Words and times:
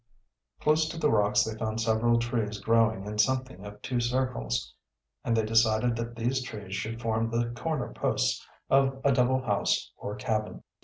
Close 0.59 0.89
to 0.89 0.97
the 0.97 1.11
rocks 1.11 1.43
they 1.43 1.55
found 1.55 1.79
several 1.79 2.17
trees 2.17 2.57
growing 2.59 3.05
in 3.05 3.19
something 3.19 3.63
of 3.63 3.79
two 3.83 3.99
circles, 3.99 4.73
and 5.23 5.37
they 5.37 5.45
decided 5.45 5.95
that 5.95 6.15
these 6.15 6.41
trees 6.41 6.73
should 6.73 6.99
form 6.99 7.29
the 7.29 7.51
corner 7.51 7.93
posts 7.93 8.43
of 8.67 8.99
a 9.03 9.11
double 9.11 9.43
house 9.43 9.91
or 9.97 10.15
cabin. 10.15 10.63